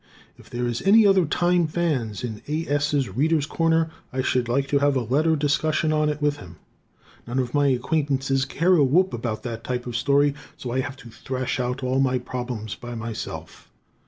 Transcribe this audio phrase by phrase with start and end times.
[0.35, 2.65] If there is any other "time" fan in A.
[2.67, 6.55] S.'s "Readers' Corner" I should like to have a letter discussion on it with him.
[7.27, 10.97] None of my acquaintances care a whoop about that type of story, so I have
[10.97, 13.69] to thrash out all my problems by myself.